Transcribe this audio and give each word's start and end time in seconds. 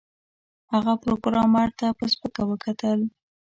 هغه 0.73 0.93
پروګرامر 1.03 1.67
ته 1.79 1.87
په 1.97 2.05
سپکه 2.13 2.43
وکتل 2.49 2.99